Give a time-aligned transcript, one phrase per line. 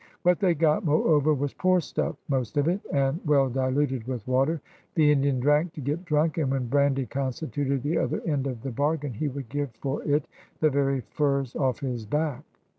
[0.23, 4.59] What they got, moreover, was poor stuff, most of it, and well diluted with water.
[4.95, 8.71] The Indian drank to get drunk, and when brandy constituted the other end of the
[8.71, 10.27] bargain he would give for it
[10.59, 12.43] the very furs off his back.